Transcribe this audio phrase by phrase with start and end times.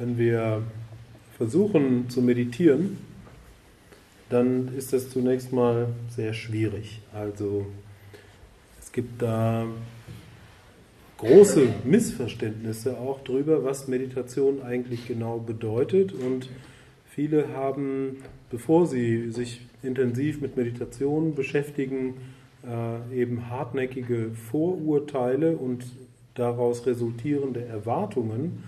[0.00, 0.62] Wenn wir
[1.36, 2.96] versuchen zu meditieren,
[4.30, 7.02] dann ist das zunächst mal sehr schwierig.
[7.12, 7.66] Also
[8.80, 9.66] es gibt da
[11.18, 16.14] große Missverständnisse auch darüber, was Meditation eigentlich genau bedeutet.
[16.14, 16.48] Und
[17.10, 22.14] viele haben, bevor sie sich intensiv mit Meditation beschäftigen,
[22.66, 25.84] äh, eben hartnäckige Vorurteile und
[26.36, 28.62] daraus resultierende Erwartungen,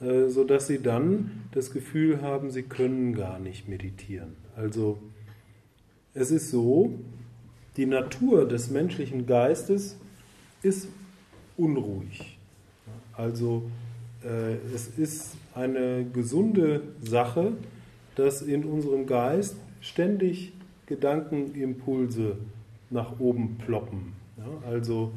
[0.00, 4.36] sodass sie dann das Gefühl haben, sie können gar nicht meditieren.
[4.56, 4.98] Also
[6.14, 6.92] es ist so,
[7.76, 9.96] die Natur des menschlichen Geistes
[10.62, 10.88] ist
[11.56, 12.38] unruhig.
[13.12, 13.70] Also
[14.24, 17.52] äh, es ist eine gesunde Sache,
[18.14, 20.52] dass in unserem Geist ständig
[20.86, 22.36] Gedankenimpulse
[22.90, 24.12] nach oben ploppen.
[24.68, 25.12] Also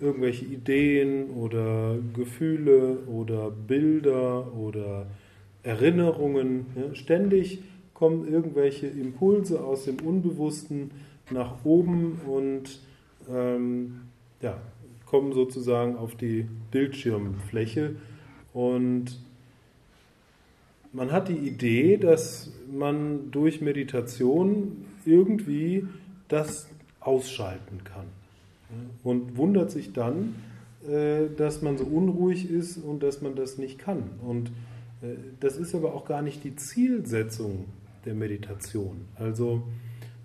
[0.00, 5.06] irgendwelche Ideen oder Gefühle oder Bilder oder
[5.62, 6.66] Erinnerungen.
[6.76, 7.62] Ja, ständig
[7.94, 10.92] kommen irgendwelche Impulse aus dem Unbewussten
[11.30, 12.80] nach oben und
[13.28, 14.02] ähm,
[14.40, 14.60] ja,
[15.06, 17.96] kommen sozusagen auf die Bildschirmfläche.
[18.52, 19.18] Und
[20.92, 25.86] man hat die Idee, dass man durch Meditation irgendwie
[26.28, 26.68] das
[27.00, 28.06] ausschalten kann.
[29.02, 30.34] Und wundert sich dann,
[30.88, 34.04] äh, dass man so unruhig ist und dass man das nicht kann.
[34.26, 34.48] Und
[35.02, 37.64] äh, das ist aber auch gar nicht die Zielsetzung
[38.04, 39.06] der Meditation.
[39.16, 39.62] Also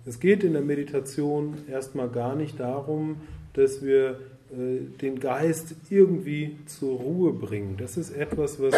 [0.06, 3.16] es geht in der Meditation erstmal gar nicht darum,
[3.54, 4.20] dass wir
[4.52, 7.76] äh, den Geist irgendwie zur Ruhe bringen.
[7.78, 8.74] Das ist etwas, was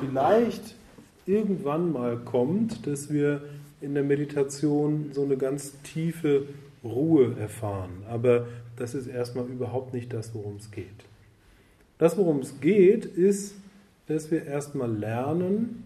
[0.00, 0.76] vielleicht
[1.26, 3.42] irgendwann mal kommt, dass wir
[3.80, 6.46] in der Meditation so eine ganz tiefe
[6.84, 8.02] Ruhe erfahren.
[8.08, 10.86] Aber das ist erstmal überhaupt nicht das, worum es geht.
[11.98, 13.54] Das, worum es geht, ist,
[14.06, 15.84] dass wir erstmal lernen,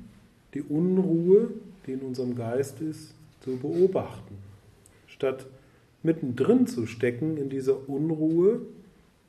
[0.55, 1.51] die Unruhe,
[1.87, 4.39] die in unserem Geist ist, zu beobachten.
[5.07, 5.47] Statt
[6.03, 8.61] mittendrin zu stecken in dieser Unruhe,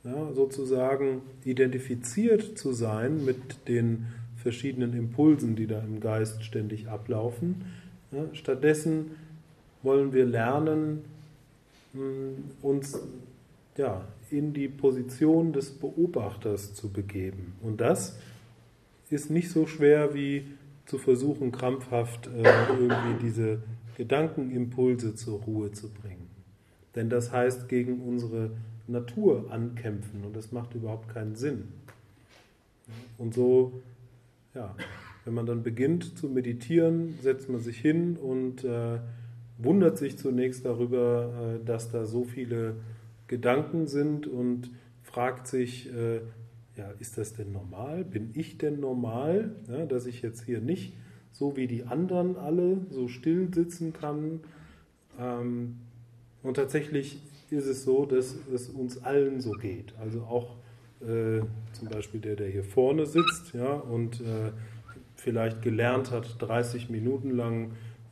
[0.03, 4.07] ja, sozusagen identifiziert zu sein mit den
[4.41, 7.65] verschiedenen Impulsen, die da im Geist ständig ablaufen.
[8.11, 9.11] Ja, stattdessen
[9.83, 11.01] wollen wir lernen,
[12.61, 12.99] uns
[13.77, 17.53] ja, in die Position des Beobachters zu begeben.
[17.61, 18.17] Und das
[19.09, 20.45] ist nicht so schwer wie
[20.85, 23.59] zu versuchen, krampfhaft äh, irgendwie diese
[23.95, 26.27] Gedankenimpulse zur Ruhe zu bringen.
[26.95, 28.51] Denn das heißt gegen unsere
[28.87, 31.67] Natur ankämpfen und das macht überhaupt keinen Sinn.
[33.17, 33.73] Und so,
[34.53, 34.75] ja,
[35.25, 38.99] wenn man dann beginnt zu meditieren, setzt man sich hin und äh,
[39.57, 42.75] wundert sich zunächst darüber, äh, dass da so viele
[43.27, 44.71] Gedanken sind und
[45.03, 46.21] fragt sich, äh,
[46.75, 48.05] ja, ist das denn normal?
[48.05, 50.93] Bin ich denn normal, ja, dass ich jetzt hier nicht
[51.31, 54.41] so wie die anderen alle so still sitzen kann?
[55.19, 55.77] Ähm,
[56.43, 59.93] und tatsächlich ist es so, dass es uns allen so geht.
[59.99, 60.57] Also auch
[61.01, 61.41] äh,
[61.73, 64.51] zum Beispiel der, der hier vorne sitzt ja, und äh,
[65.15, 67.71] vielleicht gelernt hat, 30 Minuten lang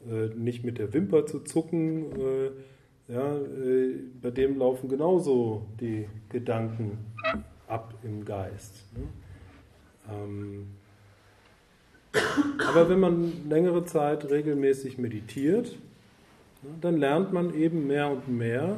[0.09, 2.05] äh, nicht mit der Wimper zu zucken.
[2.19, 2.51] Äh,
[3.07, 6.97] ja, äh, bei dem laufen genauso die Gedanken
[7.67, 8.85] ab im Geist.
[8.95, 9.03] Ne?
[10.11, 10.67] Ähm,
[12.67, 15.77] aber wenn man längere Zeit regelmäßig meditiert,
[16.81, 18.77] dann lernt man eben mehr und mehr,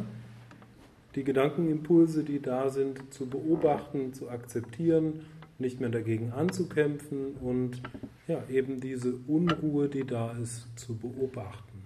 [1.15, 5.25] die Gedankenimpulse, die da sind, zu beobachten, zu akzeptieren,
[5.59, 7.81] nicht mehr dagegen anzukämpfen und
[8.27, 11.83] ja, eben diese Unruhe, die da ist, zu beobachten.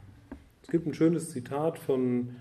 [0.64, 2.36] Es gibt ein schönes Zitat von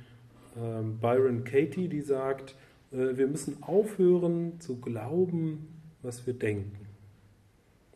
[0.57, 2.57] ähm, Byron Katie, die sagt,
[2.93, 5.69] äh, wir müssen aufhören zu glauben,
[6.03, 6.87] was wir denken.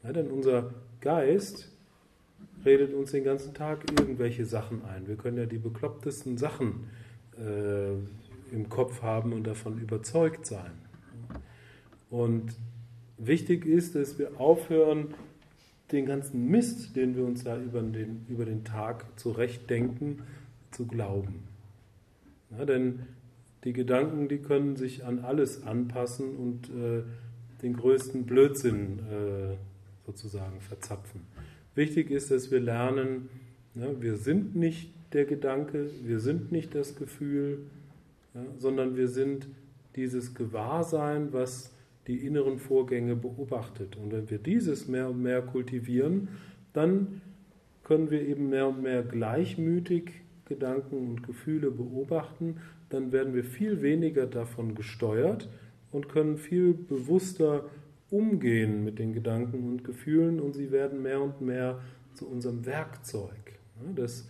[0.03, 1.71] Ja, denn unser Geist
[2.65, 5.07] redet uns den ganzen Tag irgendwelche Sachen ein.
[5.07, 6.89] Wir können ja die beklopptesten Sachen
[7.39, 7.93] äh,
[8.55, 10.73] im Kopf haben und davon überzeugt sein.
[12.11, 12.55] Und
[13.19, 15.15] wichtig ist, dass wir aufhören,
[15.93, 20.23] den ganzen Mist, den wir uns da über den, über den Tag zurechtdenken,
[20.71, 21.45] zu glauben.
[22.51, 23.01] Ja, denn
[23.65, 27.03] die Gedanken, die können sich an alles anpassen und äh,
[27.63, 29.57] den größten Blödsinn äh,
[30.07, 31.23] sozusagen verzapfen.
[31.75, 33.29] Wichtig ist, dass wir lernen,
[33.75, 37.67] ja, wir sind nicht der Gedanke, wir sind nicht das Gefühl,
[38.35, 39.49] ja, sondern wir sind
[39.97, 41.73] dieses Gewahrsein, was
[42.07, 43.97] die inneren Vorgänge beobachtet.
[43.97, 46.29] Und wenn wir dieses mehr und mehr kultivieren,
[46.73, 47.21] dann
[47.83, 50.13] können wir eben mehr und mehr gleichmütig
[50.47, 52.57] Gedanken und Gefühle beobachten,
[52.91, 55.49] dann werden wir viel weniger davon gesteuert
[55.91, 57.65] und können viel bewusster
[58.11, 61.81] umgehen mit den Gedanken und Gefühlen und sie werden mehr und mehr
[62.15, 63.59] zu unserem Werkzeug.
[63.97, 64.29] Dass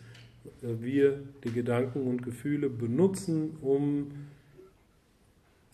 [0.63, 4.13] wir die Gedanken und Gefühle benutzen, um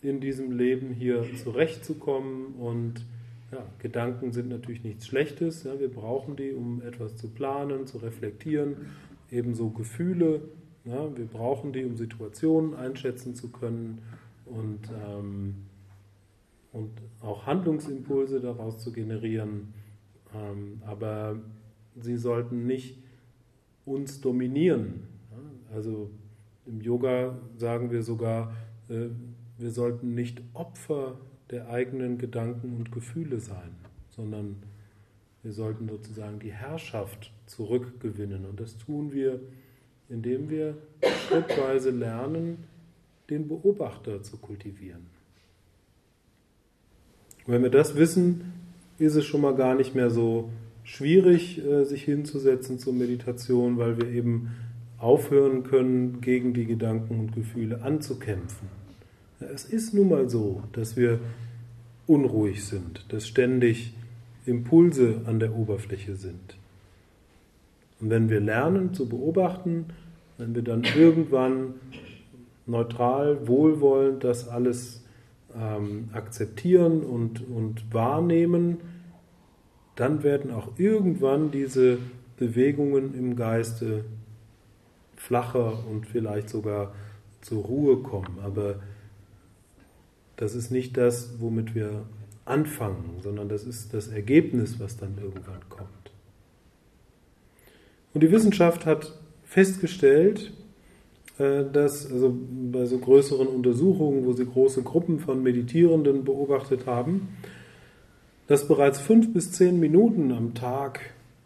[0.01, 2.55] in diesem Leben hier zurechtzukommen.
[2.55, 3.05] Und
[3.51, 5.63] ja, Gedanken sind natürlich nichts Schlechtes.
[5.63, 8.75] Ja, wir brauchen die, um etwas zu planen, zu reflektieren.
[9.29, 10.41] Ebenso Gefühle.
[10.85, 13.99] Ja, wir brauchen die, um Situationen einschätzen zu können
[14.45, 15.55] und, ähm,
[16.71, 16.89] und
[17.21, 19.73] auch Handlungsimpulse daraus zu generieren.
[20.33, 21.39] Ähm, aber
[21.99, 22.97] sie sollten nicht
[23.85, 25.03] uns dominieren.
[25.73, 26.09] Also
[26.65, 28.53] im Yoga sagen wir sogar,
[28.89, 29.09] äh,
[29.57, 31.17] wir sollten nicht Opfer
[31.49, 33.75] der eigenen Gedanken und Gefühle sein,
[34.09, 34.57] sondern
[35.43, 38.45] wir sollten sozusagen die Herrschaft zurückgewinnen.
[38.45, 39.39] Und das tun wir,
[40.09, 40.77] indem wir
[41.27, 42.63] schrittweise lernen,
[43.29, 45.07] den Beobachter zu kultivieren.
[47.47, 48.53] Wenn wir das wissen,
[48.99, 50.49] ist es schon mal gar nicht mehr so
[50.83, 54.51] schwierig, äh, sich hinzusetzen zur Meditation, weil wir eben
[54.97, 58.80] aufhören können, gegen die Gedanken und Gefühle anzukämpfen.
[59.41, 61.19] Es ist nun mal so, dass wir
[62.07, 63.93] unruhig sind, dass ständig
[64.45, 66.57] Impulse an der Oberfläche sind.
[67.99, 69.85] Und wenn wir lernen zu beobachten,
[70.37, 71.75] wenn wir dann irgendwann
[72.65, 75.03] neutral, wohlwollend das alles
[75.55, 78.77] ähm, akzeptieren und, und wahrnehmen,
[79.95, 81.99] dann werden auch irgendwann diese
[82.37, 84.05] Bewegungen im Geiste
[85.15, 86.93] flacher und vielleicht sogar
[87.41, 88.39] zur Ruhe kommen.
[88.43, 88.77] Aber
[90.41, 92.01] das ist nicht das, womit wir
[92.45, 95.89] anfangen, sondern das ist das Ergebnis, was dann irgendwann kommt.
[98.15, 100.51] Und die Wissenschaft hat festgestellt,
[101.37, 102.35] äh, dass also
[102.71, 107.37] bei so größeren Untersuchungen, wo sie große Gruppen von Meditierenden beobachtet haben,
[108.47, 111.01] dass bereits fünf bis zehn Minuten am Tag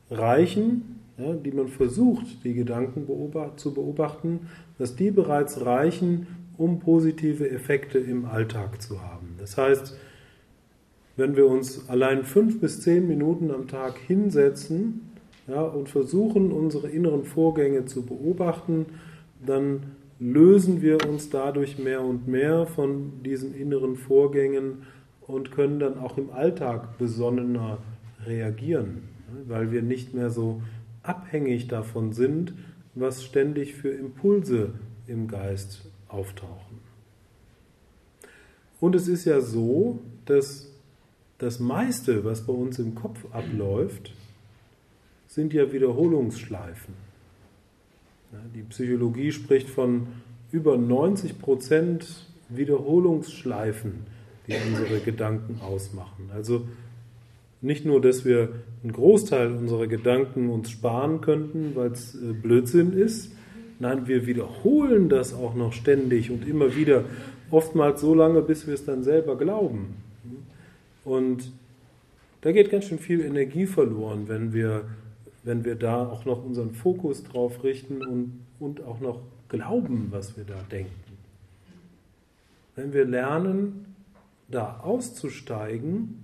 [0.09, 4.47] reichen, ja, die man versucht, die Gedanken beobacht, zu beobachten,
[4.77, 6.27] dass die bereits reichen,
[6.57, 9.35] um positive Effekte im Alltag zu haben.
[9.39, 9.97] Das heißt,
[11.17, 15.11] wenn wir uns allein fünf bis zehn Minuten am Tag hinsetzen
[15.47, 18.85] ja, und versuchen, unsere inneren Vorgänge zu beobachten,
[19.45, 19.83] dann
[20.19, 24.83] lösen wir uns dadurch mehr und mehr von diesen inneren Vorgängen
[25.21, 27.79] und können dann auch im Alltag besonnener
[28.25, 29.03] reagieren,
[29.47, 30.61] weil wir nicht mehr so
[31.03, 32.53] abhängig davon sind,
[32.93, 34.71] was ständig für Impulse
[35.07, 35.84] im Geist
[36.15, 36.79] auftauchen.
[38.79, 40.71] Und es ist ja so, dass
[41.37, 44.13] das meiste, was bei uns im Kopf abläuft,
[45.27, 46.93] sind ja Wiederholungsschleifen.
[48.53, 50.07] Die Psychologie spricht von
[50.51, 54.05] über 90 Prozent Wiederholungsschleifen
[54.47, 56.29] die unsere Gedanken ausmachen.
[56.33, 56.67] Also
[57.61, 58.49] nicht nur, dass wir
[58.83, 63.31] einen Großteil unserer Gedanken uns sparen könnten, weil es äh, Blödsinn ist,
[63.79, 67.03] nein, wir wiederholen das auch noch ständig und immer wieder,
[67.51, 69.95] oftmals so lange, bis wir es dann selber glauben.
[71.03, 71.51] Und
[72.41, 74.85] da geht ganz schön viel Energie verloren, wenn wir,
[75.43, 79.19] wenn wir da auch noch unseren Fokus drauf richten und, und auch noch
[79.49, 80.91] glauben, was wir da denken.
[82.75, 83.95] Wenn wir lernen,
[84.49, 86.23] da auszusteigen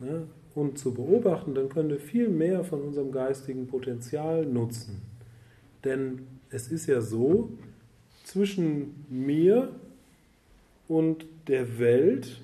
[0.00, 0.22] ne,
[0.54, 5.02] und zu beobachten, dann können wir viel mehr von unserem geistigen Potenzial nutzen.
[5.84, 7.50] Denn es ist ja so,
[8.24, 9.70] zwischen mir
[10.88, 12.40] und der Welt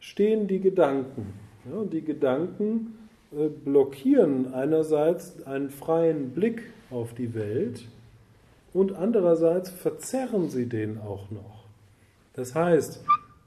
[0.00, 1.32] stehen die Gedanken.
[1.68, 2.98] Ja, und die Gedanken
[3.32, 7.86] äh, blockieren einerseits einen freien Blick auf die Welt
[8.72, 11.64] und andererseits verzerren sie den auch noch.
[12.34, 13.04] Das heißt,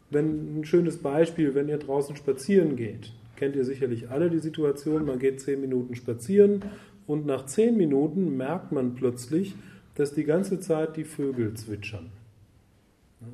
[0.10, 5.06] wenn ein schönes Beispiel, wenn ihr draußen spazieren geht, kennt ihr sicherlich alle die Situation,
[5.06, 6.64] man geht zehn Minuten spazieren
[7.08, 9.56] und nach zehn Minuten merkt man plötzlich,
[9.96, 12.10] dass die ganze Zeit die Vögel zwitschern.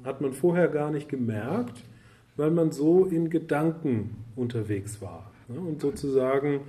[0.04, 1.84] Hat man vorher gar nicht gemerkt,
[2.38, 5.32] weil man so in Gedanken unterwegs war.
[5.48, 6.62] Und sozusagen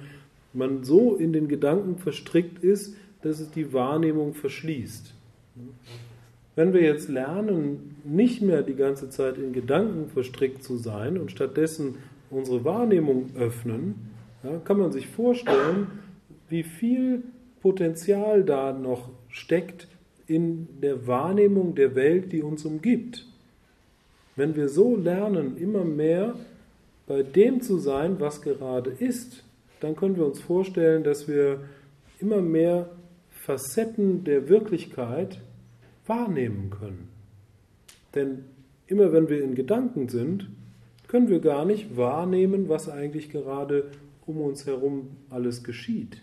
[0.53, 5.15] man so in den Gedanken verstrickt ist, dass es die Wahrnehmung verschließt.
[6.57, 11.31] Wenn wir jetzt lernen, nicht mehr die ganze Zeit in Gedanken verstrickt zu sein und
[11.31, 11.97] stattdessen
[12.31, 13.95] unsere Wahrnehmung öffnen,
[14.65, 15.87] kann man sich vorstellen,
[16.53, 17.23] wie viel
[17.63, 19.89] Potenzial da noch steckt
[20.27, 23.27] in der Wahrnehmung der Welt, die uns umgibt.
[24.37, 26.35] Wenn wir so lernen, immer mehr
[27.07, 29.45] bei dem zu sein, was gerade ist,
[29.81, 31.61] dann können wir uns vorstellen, dass wir
[32.21, 32.91] immer mehr
[33.31, 35.41] Facetten der Wirklichkeit
[36.07, 37.09] wahrnehmen können.
[38.15, 38.45] Denn
[38.87, 40.51] immer wenn wir in Gedanken sind,
[41.09, 43.91] können wir gar nicht wahrnehmen, was eigentlich gerade
[44.27, 46.23] um uns herum alles geschieht.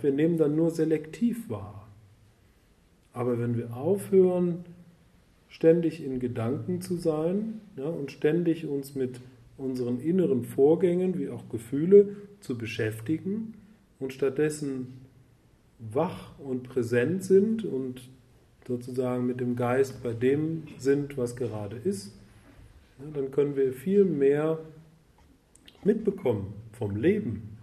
[0.00, 1.88] Wir nehmen dann nur selektiv wahr.
[3.12, 4.64] Aber wenn wir aufhören,
[5.48, 9.20] ständig in Gedanken zu sein ja, und ständig uns mit
[9.58, 13.54] unseren inneren Vorgängen wie auch Gefühle zu beschäftigen
[13.98, 14.94] und stattdessen
[15.78, 18.08] wach und präsent sind und
[18.66, 22.12] sozusagen mit dem Geist bei dem sind, was gerade ist,
[22.98, 24.58] ja, dann können wir viel mehr
[25.82, 27.56] mitbekommen vom Leben.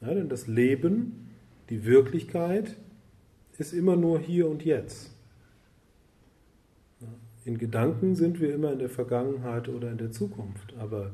[0.00, 1.21] Ja, denn das Leben,
[1.72, 2.76] die Wirklichkeit,
[3.56, 5.10] ist immer nur hier und jetzt.
[7.46, 11.12] In Gedanken sind wir immer in der Vergangenheit oder in der Zukunft, aber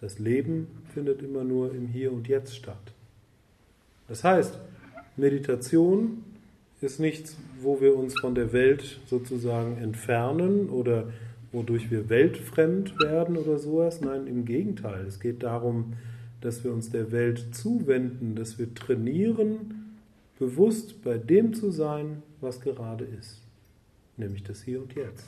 [0.00, 2.94] das Leben findet immer nur im Hier und Jetzt statt.
[4.06, 4.60] Das heißt,
[5.16, 6.22] Meditation
[6.80, 11.08] ist nichts, wo wir uns von der Welt sozusagen entfernen oder
[11.50, 14.00] wodurch wir weltfremd werden oder sowas.
[14.00, 15.04] Nein, im Gegenteil.
[15.04, 15.94] Es geht darum,
[16.40, 19.79] dass wir uns der Welt zuwenden, dass wir trainieren,
[20.40, 23.42] bewusst bei dem zu sein, was gerade ist,
[24.16, 25.26] nämlich das Hier und Jetzt.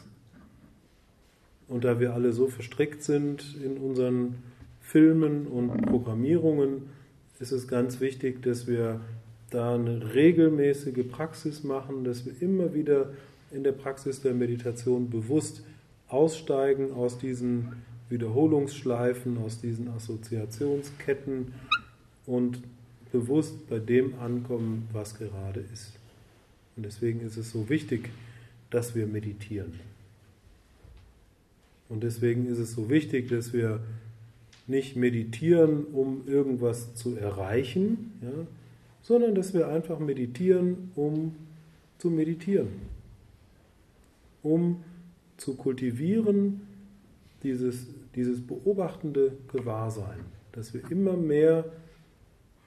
[1.68, 4.36] Und da wir alle so verstrickt sind in unseren
[4.80, 6.88] Filmen und Programmierungen,
[7.38, 9.00] ist es ganz wichtig, dass wir
[9.50, 13.10] da eine regelmäßige Praxis machen, dass wir immer wieder
[13.50, 15.62] in der Praxis der Meditation bewusst
[16.08, 21.52] aussteigen aus diesen Wiederholungsschleifen, aus diesen Assoziationsketten
[22.24, 22.62] und
[23.12, 25.92] bewusst bei dem ankommen, was gerade ist.
[26.76, 28.08] Und deswegen ist es so wichtig,
[28.70, 29.74] dass wir meditieren.
[31.88, 33.80] Und deswegen ist es so wichtig, dass wir
[34.66, 38.46] nicht meditieren, um irgendwas zu erreichen, ja,
[39.02, 41.34] sondern dass wir einfach meditieren, um
[41.98, 42.68] zu meditieren,
[44.42, 44.82] um
[45.36, 46.62] zu kultivieren
[47.42, 50.20] dieses, dieses beobachtende Gewahrsein,
[50.52, 51.64] dass wir immer mehr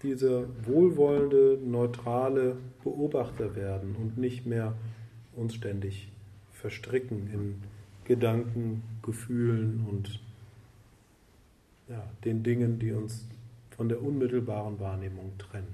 [0.06, 4.76] dieser wohlwollende, neutrale Beobachter werden und nicht mehr
[5.36, 6.10] uns ständig
[6.54, 7.62] verstricken in
[8.06, 10.20] Gedanken, Gefühlen und
[11.90, 13.28] ja, den Dingen, die uns
[13.76, 15.74] von der unmittelbaren Wahrnehmung trennen.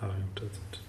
[0.00, 0.80] Hari Tat